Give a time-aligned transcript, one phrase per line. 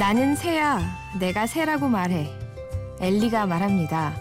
[0.00, 0.80] 나는 새야.
[1.18, 2.32] 내가 새라고 말해.
[3.00, 4.14] 엘리가 말합니다.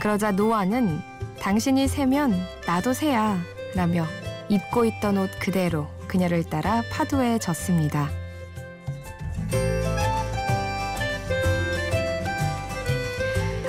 [0.00, 1.02] 그러자 노아는
[1.38, 2.32] 당신이 새면
[2.66, 3.38] 나도 새야.
[3.74, 4.06] 라며
[4.48, 8.08] 입고 있던 옷 그대로 그녀를 따라 파도에 졌습니다.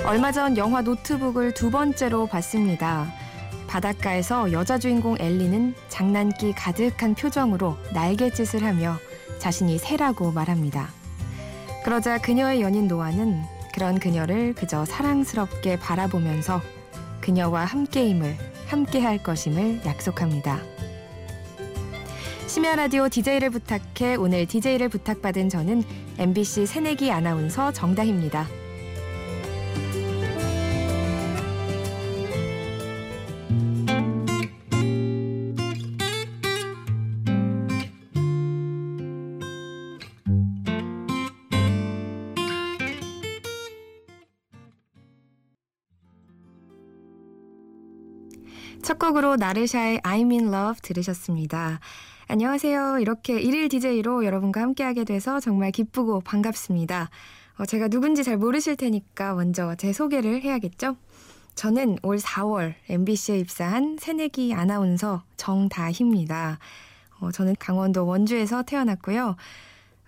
[0.06, 3.06] 얼마 전 영화 노트북을 두 번째로 봤습니다.
[3.68, 8.96] 바닷가에서 여자 주인공 엘리는 장난기 가득한 표정으로 날갯짓을 하며
[9.38, 10.99] 자신이 새라고 말합니다.
[11.84, 16.60] 그러자 그녀의 연인 노아는 그런 그녀를 그저 사랑스럽게 바라보면서
[17.20, 20.60] 그녀와 함께임을 함께할 것임을 약속합니다.
[22.46, 25.82] 심야 라디오 DJ를 부탁해 오늘 DJ를 부탁받은 저는
[26.18, 28.46] MBC 새내기 아나운서 정다희입니다.
[48.90, 51.78] 첫 곡으로 나르샤의 I'm in love 들으셨습니다.
[52.26, 52.98] 안녕하세요.
[52.98, 57.08] 이렇게 일일 DJ로 여러분과 함께하게 돼서 정말 기쁘고 반갑습니다.
[57.58, 60.96] 어, 제가 누군지 잘 모르실 테니까 먼저 제 소개를 해야겠죠?
[61.54, 66.58] 저는 올 4월 MBC에 입사한 새내기 아나운서 정다희입니다.
[67.20, 69.36] 어, 저는 강원도 원주에서 태어났고요.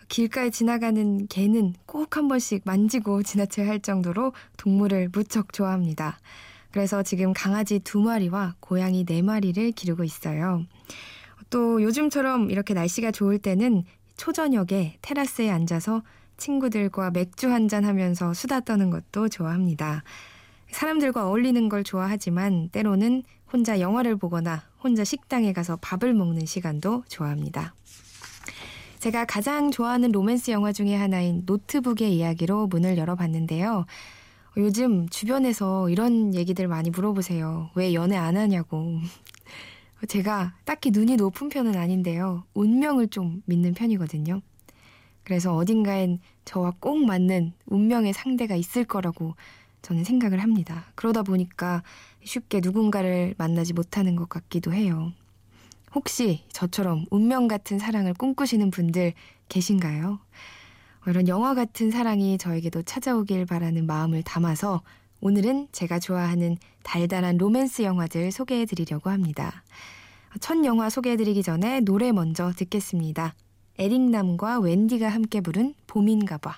[0.08, 6.18] 길가에 지나가는 개는 꼭 한 번씩 만지고 지나쳐야 할 정도로 동물을 무척 좋아합니다.
[6.72, 10.64] 그래서 지금 강아지 두 마리와 고양이 네 마리를 기르고 있어요.
[11.50, 13.84] 또 요즘처럼 이렇게 날씨가 좋을 때는
[14.16, 16.02] 초저녁에 테라스에 앉아서
[16.38, 20.02] 친구들과 맥주 한잔 하면서 수다 떠는 것도 좋아합니다.
[20.70, 23.22] 사람들과 어울리는 걸 좋아하지만 때로는
[23.52, 27.74] 혼자 영화를 보거나 혼자 식당에 가서 밥을 먹는 시간도 좋아합니다.
[28.98, 33.84] 제가 가장 좋아하는 로맨스 영화 중의 하나인 노트북의 이야기로 문을 열어봤는데요.
[34.58, 37.70] 요즘 주변에서 이런 얘기들 많이 물어보세요.
[37.74, 38.98] 왜 연애 안 하냐고.
[40.08, 42.44] 제가 딱히 눈이 높은 편은 아닌데요.
[42.52, 44.42] 운명을 좀 믿는 편이거든요.
[45.24, 49.36] 그래서 어딘가엔 저와 꼭 맞는 운명의 상대가 있을 거라고
[49.80, 50.84] 저는 생각을 합니다.
[50.96, 51.82] 그러다 보니까
[52.22, 55.12] 쉽게 누군가를 만나지 못하는 것 같기도 해요.
[55.94, 59.14] 혹시 저처럼 운명 같은 사랑을 꿈꾸시는 분들
[59.48, 60.18] 계신가요?
[61.06, 64.82] 이런 영화 같은 사랑이 저에게도 찾아오길 바라는 마음을 담아서
[65.20, 69.64] 오늘은 제가 좋아하는 달달한 로맨스 영화들 소개해 드리려고 합니다.
[70.40, 73.34] 첫 영화 소개해 드리기 전에 노래 먼저 듣겠습니다.
[73.78, 76.56] 에릭남과 웬디가 함께 부른 봄인가 봐.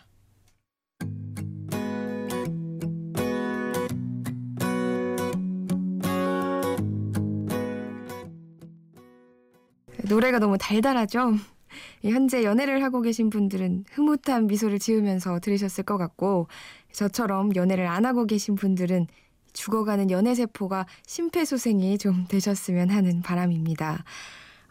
[10.07, 11.35] 노래가 너무 달달하죠?
[12.03, 16.49] 현재 연애를 하고 계신 분들은 흐뭇한 미소를 지으면서 들으셨을 것 같고
[16.93, 19.07] 저처럼 연애를 안 하고 계신 분들은
[19.53, 24.05] 죽어가는 연애 세포가 심폐소생이 좀 되셨으면 하는 바람입니다.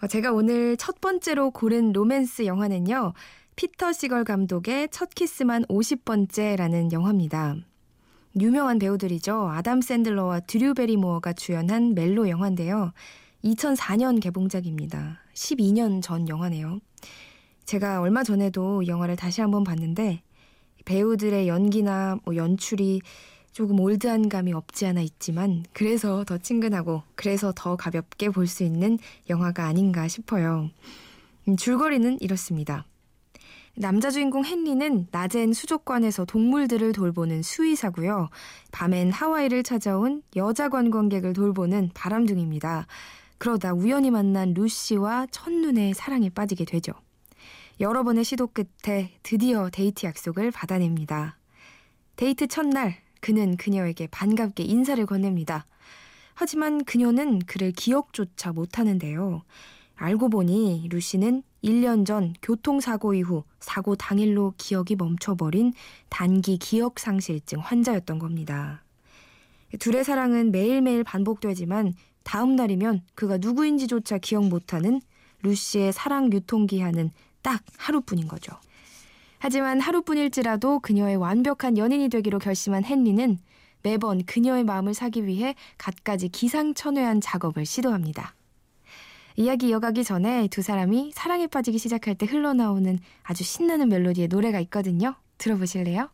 [0.01, 3.13] 어, 제가 오늘 첫 번째로 고른 로맨스 영화는요.
[3.55, 7.55] 피터 시걸 감독의 첫 키스만 50번째라는 영화입니다.
[8.39, 9.49] 유명한 배우들이죠.
[9.49, 12.91] 아담 샌들러와 드류 베리모어가 주연한 멜로 영화인데요.
[13.43, 15.19] 2004년 개봉작입니다.
[15.33, 16.79] 12년 전 영화네요.
[17.65, 20.21] 제가 얼마 전에도 영화를 다시 한번 봤는데
[20.85, 23.01] 배우들의 연기나 뭐 연출이
[23.51, 28.97] 조금 올드한 감이 없지 않아 있지만 그래서 더 친근하고 그래서 더 가볍게 볼 수 있는
[29.29, 30.69] 영화가 아닌가 싶어요.
[31.47, 32.85] 음, 줄거리는 이렇습니다.
[33.75, 38.29] 남자 주인공 헨리는 낮엔 수족관에서 동물들을 돌보는 수의사고요.
[38.71, 42.85] 밤엔 하와이를 찾아온 여자 관광객을 돌보는 바람둥입니다.
[43.39, 46.93] 그러다 우연히 만난 루시와 첫눈에 사랑에 빠지게 되죠.
[47.83, 51.37] 여러 번의 시도 끝에 드디어 데이트 약속을 받아냅니다.
[52.15, 55.65] 데이트 첫날 그는 그녀에게 반갑게 인사를 건넵니다.
[56.33, 59.41] 하지만 그녀는 그를 기억조차 못하는데요.
[59.95, 65.73] 알고 보니 루시는 1년 전 교통사고 이후 사고 당일로 기억이 멈춰버린
[66.07, 68.85] 단기 기억상실증 환자였던 겁니다.
[69.79, 75.01] 둘의 사랑은 매일매일 반복되지만 다음 날이면 그가 누구인지조차 기억 못하는
[75.41, 77.11] 루시의 사랑 유통기한은
[77.43, 78.53] 딱 하루뿐인 거죠.
[79.37, 83.37] 하지만 하루뿐일지라도 그녀의 완벽한 연인이 되기로 결심한 헨리는
[83.83, 88.33] 매번 그녀의 마음을 사기 위해 갖가지 기상천외한 작업을 시도합니다.
[89.35, 95.15] 이야기 이어가기 전에 두 사람이 사랑에 빠지기 시작할 때 흘러나오는 아주 신나는 멜로디의 노래가 있거든요.
[95.37, 96.09] 들어보실래요?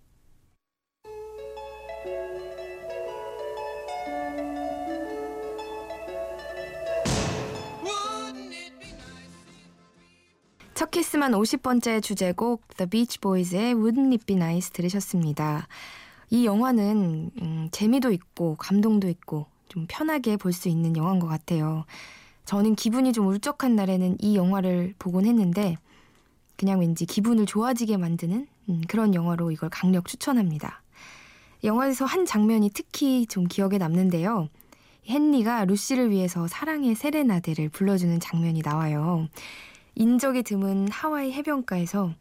[10.92, 15.68] 키스만 50번째 주제곡 The Beach Boys의 Wouldn't It Be Nice 들으셨습니다.
[16.32, 21.86] 이 영화는 음, 재미도 있고 감동도 있고 좀 편하게 볼 수 있는 영화인 것 같아요.
[22.46, 25.78] 저는 기분이 좀 울적한 날에는 이 영화를 보곤 했는데
[26.58, 30.82] 그냥 왠지 기분을 좋아지게 만드는 음, 그런 영화로 이걸 강력 추천합니다.
[31.64, 34.50] 영화에서 한 장면이 특히 좀 기억에 남는데요.
[35.08, 39.28] 헨리가 루시를 위해서 사랑의 세레나데를 불러주는 장면이 나와요.
[39.96, 42.14] 인적이 드문 하와이 해변가에서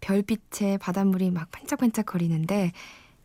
[0.00, 2.72] 별빛에 바닷물이 막 반짝반짝거리는데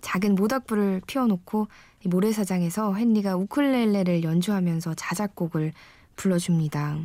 [0.01, 1.67] 작은 모닥불을 피워놓고
[2.05, 5.71] 모래사장에서 헨리가 우쿨렐레를 연주하면서 자작곡을
[6.15, 6.99] 불러줍니다.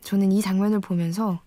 [0.00, 1.40] 저는 이 장면을 보면서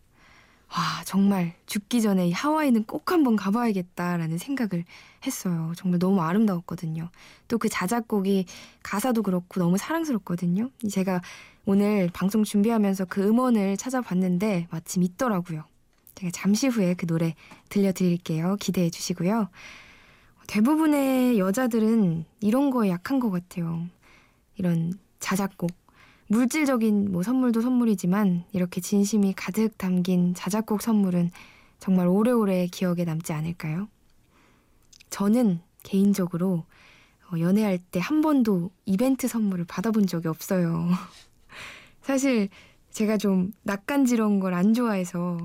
[0.69, 4.85] 와 정말 죽기 전에 하와이는 꼭 한번 가봐야겠다라는 생각을
[5.25, 5.73] 했어요.
[5.75, 7.09] 정말 너무 아름다웠거든요.
[7.47, 8.45] 또 그 자작곡이
[8.81, 10.71] 가사도 그렇고 너무 사랑스럽거든요.
[10.89, 11.21] 제가
[11.65, 15.63] 오늘 방송 준비하면서 그 음원을 찾아봤는데 마침 있더라고요.
[16.15, 17.35] 제가 잠시 후에 그 노래
[17.69, 18.57] 들려드릴게요.
[18.59, 19.49] 기대해 주시고요.
[20.47, 23.87] 대부분의 여자들은 이런 거에 약한 것 같아요.
[24.57, 25.71] 이런 자작곡.
[26.27, 31.31] 물질적인 뭐 선물도 선물이지만 이렇게 진심이 가득 담긴 자작곡 선물은
[31.79, 33.87] 정말 오래오래 기억에 남지 않을까요?
[35.09, 36.65] 저는 개인적으로
[37.31, 40.89] 어, 연애할 때 한 번도 이벤트 선물을 받아본 적이 없어요.
[42.03, 42.49] 사실
[42.91, 45.37] 제가 좀 낯간지러운 걸 안 좋아해서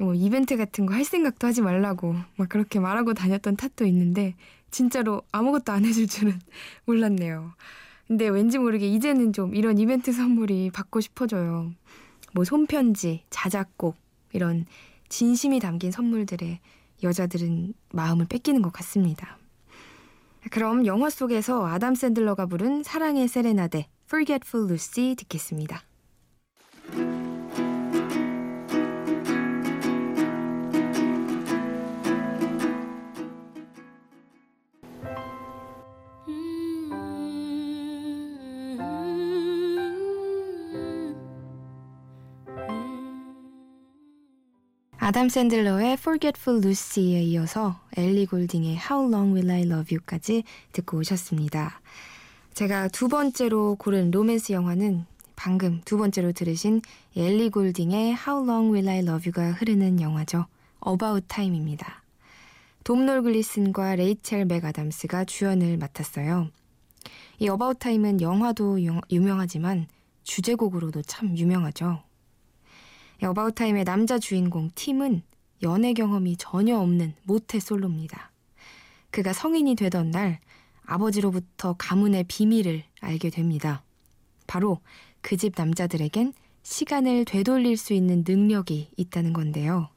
[0.00, 4.34] 뭐 이벤트 같은 거 할 생각도 하지 말라고 막 그렇게 말하고 다녔던 탓도 있는데
[4.70, 6.38] 진짜로 아무것도 안 해줄 줄은
[6.86, 7.52] 몰랐네요.
[8.08, 11.72] 근데 왠지 모르게 이제는 좀 이런 이벤트 선물이 받고 싶어져요.
[12.34, 13.96] 뭐 손편지, 자작곡
[14.32, 14.66] 이런
[15.08, 16.60] 진심이 담긴 선물들에
[17.02, 19.38] 여자들은 마음을 뺏기는 것 같습니다.
[20.50, 25.82] 그럼 영화 속에서 아담 샌들러가 부른 사랑의 세레나데 Forgetful Lucy 듣겠습니다.
[44.98, 51.80] 아담 샌들러의 Forgetful Lucy에 이어서 엘리 골딩의 How Long Will I Love You까지 듣고 오셨습니다.
[52.54, 55.06] 제가 두 번째로 고른 로맨스 영화는
[55.36, 56.82] 방금 두 번째로 들으신
[57.16, 60.46] 엘리 골딩의 How Long Will I Love You가 흐르는 영화죠.
[60.86, 62.02] About Time입니다.
[62.84, 66.50] 돔놀 글리슨과 레이첼 맥아담스가 주연을 맡았어요.
[67.38, 68.78] 이 About Time은 영화도
[69.10, 69.86] 유명하지만
[70.24, 72.02] 주제곡으로도 참 유명하죠.
[73.22, 75.22] 어바웃타임의 남자 주인공 팀은
[75.62, 78.30] 연애 경험이 전혀 없는 모태 솔로입니다.
[79.10, 80.40] 그가 성인이 되던 날
[80.84, 83.82] 아버지로부터 가문의 비밀을 알게 됩니다.
[84.46, 84.80] 바로
[85.20, 89.88] 그 집 남자들에겐 시간을 되돌릴 수 있는 능력이 있다는 건데요.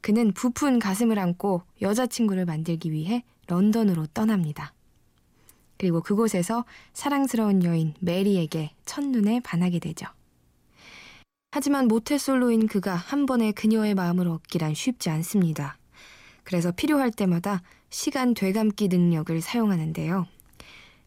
[0.00, 4.72] 그는 부푼 가슴을 안고 여자친구를 만들기 위해 런던으로 떠납니다.
[5.76, 10.06] 그리고 그곳에서 사랑스러운 여인 메리에게 첫눈에 반하게 되죠.
[11.52, 15.78] 하지만 모태솔로인 그가 한 번에 그녀의 마음을 얻기란 쉽지 않습니다.
[16.44, 20.26] 그래서 필요할 때마다 시간 되감기 능력을 사용하는데요.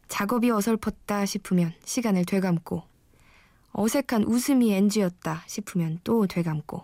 [0.08, 2.84] 작업이 어설펐다 싶으면 시간을 되감고,
[3.72, 6.84] 어색한 웃음이 NG였다 싶으면 또 되감고,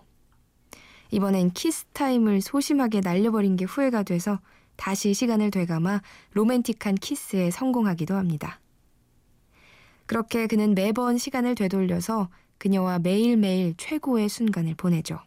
[1.11, 4.39] 이번엔 키스타임을 소심하게 날려버린 게 후회가 돼서
[4.75, 6.01] 다시 시간을 되감아
[6.33, 8.59] 로맨틱한 키스에 성공하기도 합니다.
[10.05, 15.19] 그렇게 그는 매번 시간을 되돌려서 그녀와 매일매일 최고의 순간을 보내죠.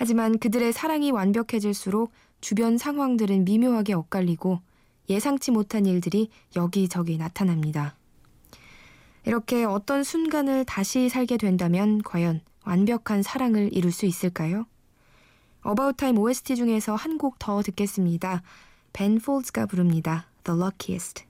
[0.00, 4.60] 하지만 그들의 사랑이 완벽해질수록 주변 상황들은 미묘하게 엇갈리고
[5.10, 7.94] 예상치 못한 일들이 여기저기 나타납니다.
[9.26, 14.64] 이렇게 어떤 순간을 다시 살게 된다면 과연 완벽한 사랑을 이룰 수 있을까요?
[15.60, 18.42] About Time OST 중에서 한 곡 더 듣겠습니다.
[18.94, 20.28] 벤 폴즈가 부릅니다.
[20.44, 21.24] The Luckiest.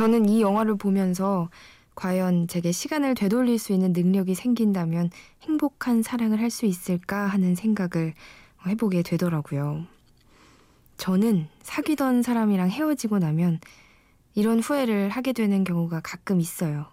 [0.00, 1.50] 저는 이 영화를 보면서
[1.94, 5.10] 과연 제게 시간을 되돌릴 수 있는 능력이 생긴다면
[5.42, 8.14] 행복한 사랑을 할 수 있을까 하는 생각을
[8.66, 9.84] 해보게 되더라고요.
[10.96, 13.60] 저는 사귀던 사람이랑 헤어지고 나면
[14.34, 16.86] 이런 후회를 하게 되는 경우가 가끔 있어요.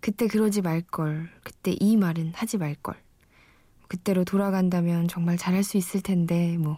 [0.00, 2.96] 그때 그러지 말걸, 그때 이 말은 하지 말걸.
[3.86, 6.76] 그때로 돌아간다면 정말 잘할 수 있을 텐데, 뭐,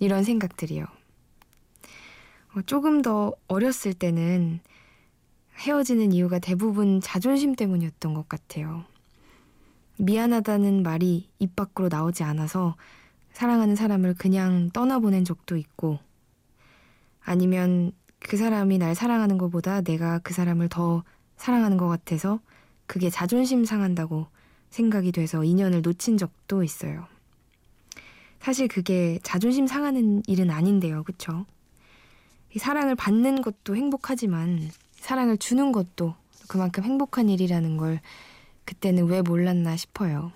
[0.00, 0.86] 이런 생각들이요.
[2.54, 4.60] 어, 조금 더 어렸을 때는
[5.58, 8.84] 헤어지는 이유가 대부분 자존심 때문이었던 것 같아요.
[9.98, 12.76] 미안하다는 말이 입 밖으로 나오지 않아서
[13.32, 15.98] 사랑하는 사람을 그냥 떠나보낸 적도 있고,
[17.24, 21.04] 아니면 그 사람이 날 사랑하는 것보다 내가 그 사람을 더
[21.36, 22.40] 사랑하는 것 같아서
[22.86, 24.26] 그게 자존심 상한다고
[24.70, 27.06] 생각이 돼서 인연을 놓친 적도 있어요.
[28.40, 31.04] 사실 그게 자존심 상하는 일은 아닌데요.
[31.04, 31.46] 그쵸?
[32.58, 36.14] 사랑을 받는 것도 행복하지만 사랑을 주는 것도
[36.48, 38.00] 그만큼 행복한 일이라는 걸
[38.64, 40.32] 그때는 왜 몰랐나 싶어요.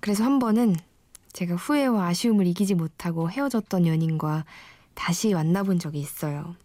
[0.00, 0.76] 그래서 한 번은
[1.32, 4.44] 제가 후회와 아쉬움을 이기지 못하고 헤어졌던 연인과
[4.94, 6.56] 다시 만나본 적이 있어요.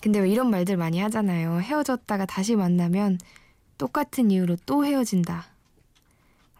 [0.00, 1.60] 근데 왜 이런 말들 많이 하잖아요.
[1.60, 3.18] 헤어졌다가 다시 만나면
[3.78, 5.46] 똑같은 이유로 또 헤어진다.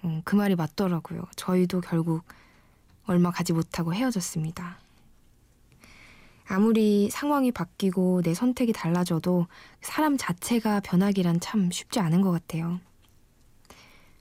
[0.03, 1.25] 어, 그 말이 맞더라고요.
[1.37, 2.25] 저희도 결국
[3.07, 4.79] 얼마 가지 못하고 헤어졌습니다.
[6.47, 9.47] 아무리 상황이 바뀌고 내 선택이 달라져도
[9.81, 12.81] 사람 자체가 변하기란 참 쉽지 않은 것 같아요.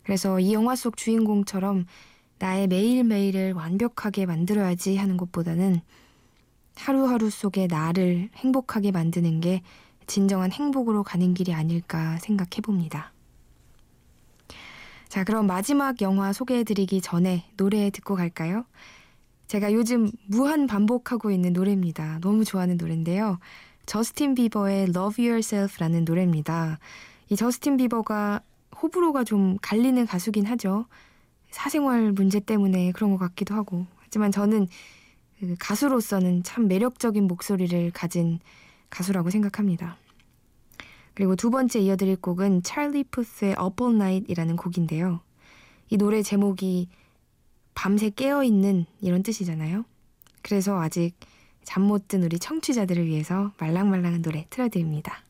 [0.04, 1.86] 그래서 이 영화 속 주인공처럼
[2.40, 5.82] 나의 매일매일을 완벽하게 만들어야지 하는 것보다는
[6.76, 9.62] 하루하루 속에 나를 행복하게 만드는 게
[10.08, 13.14] 진정한 행복으로 가는 길이 아닐까 생각해 봅니다.
[15.08, 18.66] 자, 그럼 마지막 영화 소개해 드리기 전에 노래 듣고 갈까요?
[19.48, 22.20] 제가 요즘 무한 반복하고 있는 노래입니다.
[22.22, 23.40] 너무 좋아하는 노래인데요.
[23.86, 26.80] 저스틴 비버의 Love Yourself라는 노래입니다.
[27.30, 28.42] 이 저스틴 비버가
[28.82, 30.86] 호불호가 좀 갈리는 가수긴 하죠.
[31.52, 33.86] 사생활 문제 때문에 그런 것 같기도 하고.
[34.00, 34.68] 하지만 저는
[35.40, 38.40] 그 가수로서는 참 매력적인 목소리를 가진
[38.90, 39.98] 가수라고 생각합니다.
[41.14, 45.20] 그리고 두 번째 이어드릴 곡은 찰리 푸스의 Up All Night이라는 곡인데요.
[45.90, 46.88] 이 노래 제목이
[47.74, 49.86] 밤새 깨어있는 이런 뜻이잖아요.
[50.42, 51.14] 그래서 아직
[51.64, 55.24] 잠 못 든 우리 청취자들을 위해서 말랑말랑한 노래 틀어드립니다.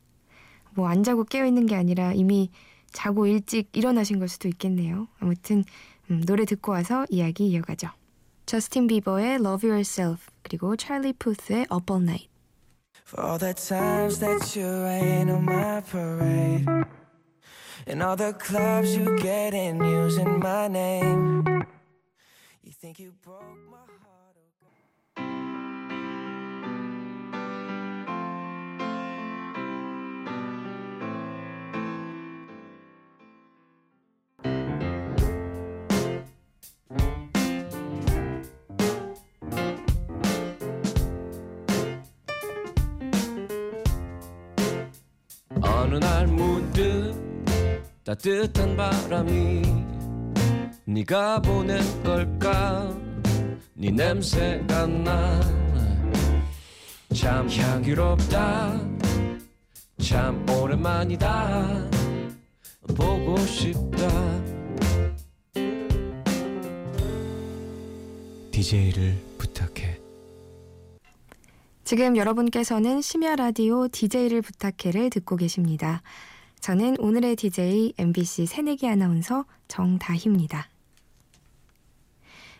[0.74, 2.50] 뭐 안 자고 깨어있는 게 아니라 이미
[2.92, 5.06] 자고 일찍 일어나신 걸 수도 있겠네요.
[5.20, 5.64] 아무튼
[6.10, 7.88] 음, 노래 듣고 와서 이야기 이어가죠.
[8.46, 12.28] 저스틴 비버의 Love Yourself 그리고 찰리 푸스의 Up All Night
[13.06, 16.66] For all the times that you rain on my parade
[17.86, 21.42] And all the clubs you get in using my name
[22.64, 23.76] You think you broke my
[45.60, 47.14] 어느 날 문득
[48.04, 49.83] 따뜻한 바람이
[50.86, 52.94] 네가 보낸 걸까?
[53.74, 55.64] 네 냄새가 나
[57.14, 58.80] 참 향기롭다.
[60.02, 61.88] 참 오랜만이다.
[62.96, 64.08] 보고 싶다.
[68.50, 70.00] DJ를 부탁해.
[71.84, 76.02] 지금 여러분께서는 심야 라디오 DJ를 부탁해를 듣고 계십니다.
[76.60, 80.68] 저는 오늘의 DJ MBC 새내기 아나운서 정다희입니다.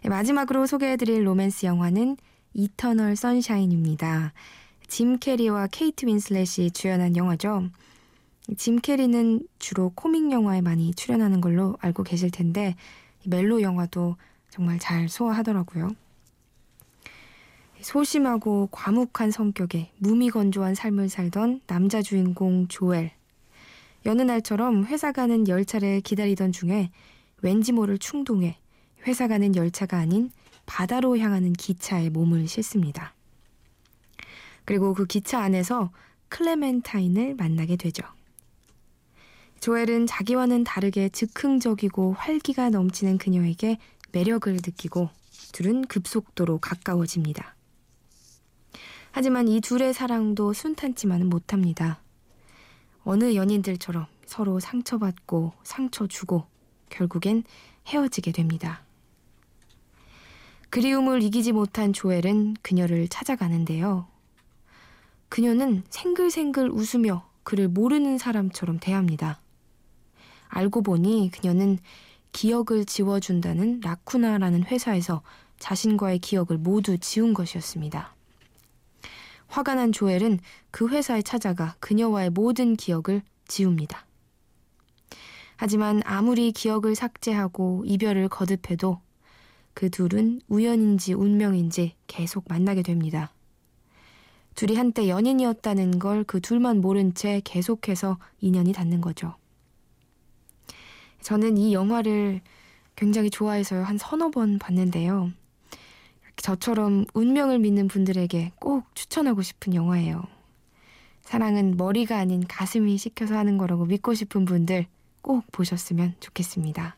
[0.05, 2.19] 네, 마지막으로 소개해드릴 로맨스 영화는
[2.53, 4.35] Eternal Sunshine입니다.
[4.87, 7.71] 짐 캐리와 케이트 윈슬렛이 주연한 영화죠.
[8.59, 12.77] 짐 캐리는 주로 코믹 영화에 많이 출연하는 걸로 알고 계실 텐데
[13.25, 14.17] 멜로 영화도
[14.51, 15.89] 정말 잘 소화하더라고요.
[17.81, 23.11] 소심하고 과묵한 성격에 무미건조한 삶을 살던 남자 주인공 조엘.
[24.05, 26.91] 여느 날처럼 회사 가는 열차를 기다리던 중에
[27.41, 28.59] 왠지 모를 충동에
[29.07, 30.31] 회사 가는 열차가 아닌
[30.67, 33.15] 바다로 향하는 기차에 몸을 싣습니다.
[34.65, 35.91] 그리고 그 기차 안에서
[36.29, 38.03] 클레멘타인을 만나게 되죠.
[39.61, 43.79] 조엘은 자기와는 다르게 즉흥적이고 활기가 넘치는 그녀에게
[44.13, 45.11] 매력을 느끼고
[45.53, 47.55] 둘은 급속도로 가까워집니다.
[49.13, 52.01] 하지만 이 둘의 사랑도 순탄치만은 못합니다.
[53.05, 56.47] 어느 연인들처럼 서로 상처받고 상처 주고
[56.91, 57.45] 결국엔
[57.87, 58.83] 헤어지게 됩니다.
[60.75, 64.09] 그리움을 이기지 못한 조엘은 그녀를 찾아가는데요.
[65.29, 69.41] 그녀는 생글생글 웃으며 그를 모르는 사람처럼 대합니다.
[70.49, 71.79] 알고 보니 그녀는
[72.33, 75.23] 기억을 지워준다는 라쿠나라는 회사에서
[75.61, 78.13] 자신과의 기억을 모두 지운 것이었습니다.
[79.47, 80.41] 화가 난 조엘은
[80.73, 84.07] 그 회사에 찾아가 그녀와의 모든 기억을 지웁니다.
[85.55, 89.04] 하지만 아무리 기억을 삭제하고 이별을 거듭해도
[89.75, 93.33] 그 둘은 우연인지 운명인지 계속 만나게 됩니다.
[94.55, 99.35] 둘이 한때 연인이었다는 걸 그 둘만 모른 채 계속해서 인연이 닿는 거죠.
[101.21, 102.41] 저는 이 영화를
[102.97, 105.33] 굉장히 좋아해서 한 서너 번 봤는데요.
[106.37, 110.23] 저처럼 운명을 믿는 분들에게 꼭 추천하고 싶은 영화예요.
[111.23, 114.87] 사랑은 머리가 아닌 가슴이 시켜서 하는 거라고 믿고 싶은 분들
[115.23, 116.97] 꼭 보셨으면 좋겠습니다.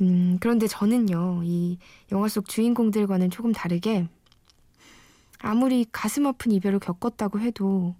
[0.00, 1.78] 음, 그런데 저는요, 이
[2.12, 4.06] 영화 속 주인공들과는 조금 다르게
[5.38, 7.94] 아무리 가슴 아픈 이별을 겪었다고 해도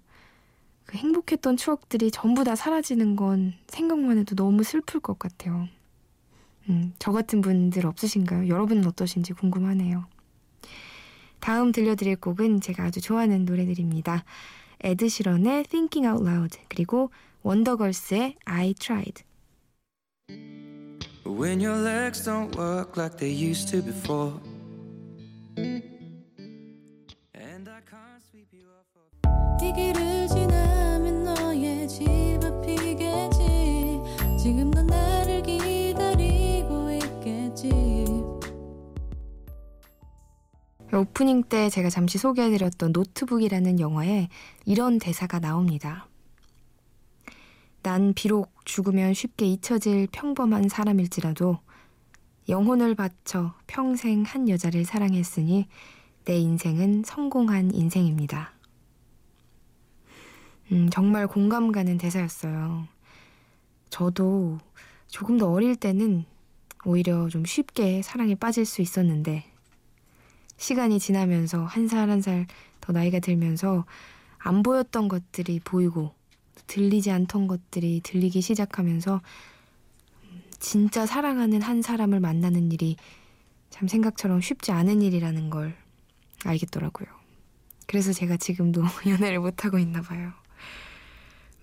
[0.85, 5.67] 그 행복했던 추억들이 전부 다 사라지는 건 생각만 해도 너무 슬플 것 같아요.
[6.69, 8.47] 음, 저 같은 분들 없으신가요?
[8.47, 10.05] 여러분은 어떠신지 궁금하네요.
[11.39, 14.23] 다음 들려드릴 곡은 제가 아주 좋아하는 노래들입니다.
[14.81, 17.11] 에드 시런의 Thinking Out Loud 그리고
[17.43, 19.23] 원더걸스의 I Tried.
[21.29, 24.33] When your legs don't work like they used to before.
[25.55, 25.85] And
[27.69, 28.89] I can't sweep you off.
[29.63, 32.05] 이 길을 지나면 너의 집
[32.43, 34.01] 앞이겠지.
[34.41, 37.69] 지금 넌 나를 기다리고 있겠지.
[40.91, 44.29] 오프닝 때 제가 잠시 소개해드렸던 노트북이라는 영화에
[44.65, 46.07] 이런 대사가 나옵니다.
[47.83, 51.57] 난 비록 죽으면 쉽게 잊혀질 평범한 사람일지라도
[52.49, 55.67] 영혼을 바쳐 평생 한 여자를 사랑했으니
[56.25, 58.53] 내 인생은 성공한 인생입니다.
[60.71, 62.87] 음, 정말 공감 가는 대사였어요.
[63.89, 64.59] 저도
[65.07, 66.25] 조금 더 어릴 때는
[66.85, 69.45] 오히려 좀 쉽게 사랑에 빠질 수 있었는데
[70.57, 72.45] 시간이 지나면서 한 살 한 살
[72.81, 73.85] 더 나이가 들면서
[74.37, 76.13] 안 보였던 것들이 보이고
[76.67, 79.21] 들리지 않던 것들이 들리기 시작하면서
[80.59, 82.97] 진짜 사랑하는 한 사람을 만나는 일이
[83.69, 85.75] 참 생각처럼 쉽지 않은 일이라는 걸
[86.43, 87.07] 알겠더라고요.
[87.87, 90.31] 그래서 제가 지금도 연애를 못하고 있나 봐요.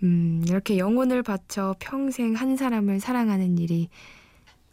[0.03, 3.89] 음, 이렇게 영혼을 바쳐 평생 한 사람을 사랑하는 일이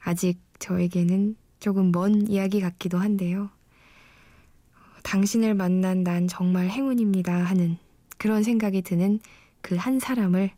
[0.01, 3.49] 아직 저에게는 조금 먼 이야기 같기도 한데요.
[5.03, 7.77] 당신을 만난 난 정말 행운입니다 하는
[8.17, 9.19] 그런 생각이 드는
[9.63, 10.51] 그 한 사람을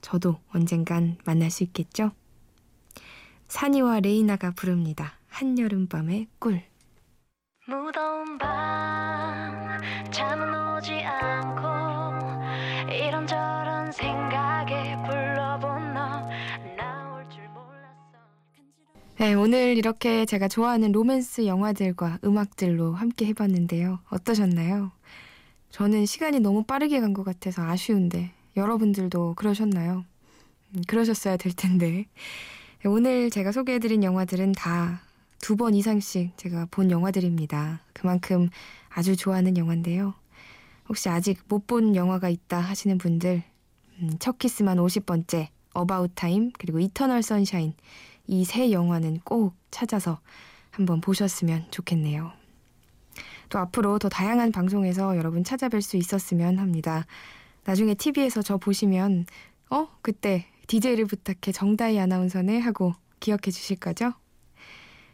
[0.00, 2.10] 저도 언젠간 만날 수 있겠죠?
[3.48, 5.14] 산이와 레이나가 부릅니다.
[5.28, 6.62] 한여름밤의 꿀.
[7.66, 9.78] 무더운 밤
[10.10, 11.62] 잠은 오지 않고
[12.92, 16.28] 이런저런 생각에 불러본 너
[16.76, 18.18] 나올 줄 몰랐어
[19.18, 24.00] 네, 오늘 이렇게 제가 좋아하는 로맨스 영화들과 음악들로 함께 해봤는데요.
[24.10, 24.90] 어떠셨나요?
[25.70, 30.04] 저는 시간이 너무 빠르게 간 것 같아서 아쉬운데 여러분들도 그러셨나요?
[30.74, 32.06] 음, 그러셨어야 될 텐데.
[32.84, 35.00] 오늘 제가 소개해드린 영화들은 다
[35.40, 37.80] 두 번 이상씩 제가 본 영화들입니다.
[37.92, 38.48] 그만큼
[38.88, 40.14] 아주 좋아하는 영화인데요.
[40.88, 43.44] 혹시 아직 못 본 영화가 있다 하시는 분들,
[44.00, 47.74] 음, 첫 키스만 50번째, About Time, 그리고 Eternal Sunshine,
[48.26, 50.18] 이 세 영화는 꼭 찾아서
[50.72, 52.32] 한번 보셨으면 좋겠네요.
[53.48, 57.06] 또 앞으로 더 다양한 방송에서 여러분 찾아뵐 수 있었으면 합니다.
[57.68, 59.26] 나중에 TV에서 저 보시면
[59.68, 64.14] 어 그때 DJ를 부탁해 정다희 아나운서네 하고 기억해 주실 거죠?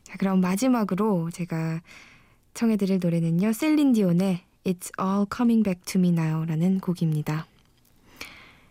[0.04, 1.82] 자 그럼 마지막으로 제가
[2.54, 7.48] 청해드릴 노래는요 셀린 디온의 It's All Coming Back to Me Now라는 곡입니다.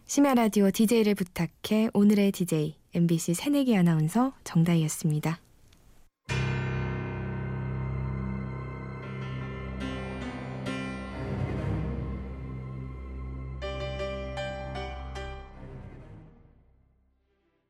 [0.05, 5.42] 심야 라디오 DJ를 부탁해 오늘의 DJ MBC 새내기 아나운서 정다희였습니다.